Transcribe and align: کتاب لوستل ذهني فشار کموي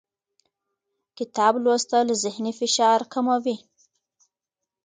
کتاب 1.17 1.53
لوستل 1.63 2.07
ذهني 2.23 2.53
فشار 2.59 2.99
کموي 3.13 3.57